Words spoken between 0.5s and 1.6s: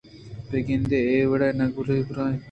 گندے اے وڑ یں